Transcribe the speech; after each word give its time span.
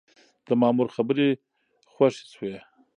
د 0.47 0.49
مامور 0.61 0.87
خبرې 0.95 1.29
خوښې 1.93 2.25
شوې. 2.33 2.55